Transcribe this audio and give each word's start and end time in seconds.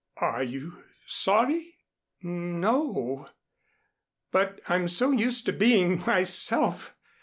"Are 0.17 0.41
you 0.41 0.81
sorry?" 1.05 1.75
"N 2.23 2.63
o. 2.65 3.29
But 4.31 4.59
I'm 4.67 4.87
so 4.87 5.11
used 5.11 5.45
to 5.45 5.53
being 5.53 5.99
myself. 5.99 6.95